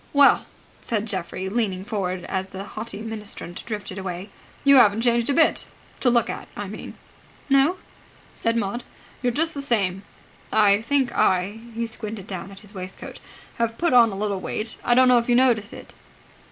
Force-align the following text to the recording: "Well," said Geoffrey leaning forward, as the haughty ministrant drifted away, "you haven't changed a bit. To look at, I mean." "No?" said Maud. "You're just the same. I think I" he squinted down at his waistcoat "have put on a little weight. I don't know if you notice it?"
"Well," 0.13 0.47
said 0.81 1.05
Geoffrey 1.05 1.47
leaning 1.47 1.85
forward, 1.85 2.23
as 2.23 2.49
the 2.49 2.63
haughty 2.63 3.03
ministrant 3.03 3.63
drifted 3.67 3.99
away, 3.99 4.31
"you 4.63 4.77
haven't 4.77 5.01
changed 5.03 5.29
a 5.29 5.33
bit. 5.35 5.65
To 5.99 6.09
look 6.09 6.27
at, 6.27 6.47
I 6.57 6.65
mean." 6.67 6.95
"No?" 7.51 7.77
said 8.33 8.55
Maud. 8.57 8.83
"You're 9.21 9.31
just 9.31 9.53
the 9.53 9.61
same. 9.61 10.01
I 10.51 10.81
think 10.81 11.11
I" 11.15 11.59
he 11.75 11.85
squinted 11.85 12.25
down 12.25 12.49
at 12.49 12.61
his 12.61 12.73
waistcoat 12.73 13.19
"have 13.59 13.77
put 13.77 13.93
on 13.93 14.11
a 14.11 14.15
little 14.17 14.39
weight. 14.39 14.73
I 14.83 14.95
don't 14.95 15.07
know 15.07 15.19
if 15.19 15.29
you 15.29 15.35
notice 15.35 15.71
it?" 15.71 15.93